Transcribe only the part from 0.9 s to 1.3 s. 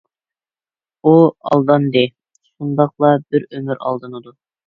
ئۇ